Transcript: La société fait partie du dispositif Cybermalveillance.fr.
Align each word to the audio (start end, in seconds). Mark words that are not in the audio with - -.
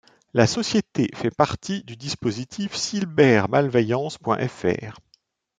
La 0.33 0.47
société 0.47 1.11
fait 1.13 1.29
partie 1.29 1.83
du 1.83 1.95
dispositif 1.95 2.75
Cybermalveillance.fr. 2.75 4.99